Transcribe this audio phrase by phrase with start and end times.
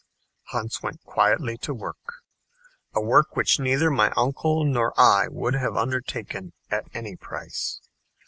[0.45, 2.23] Hans went quietly to work
[2.95, 7.81] a work which neither my uncle nor I would have undertaken at any price.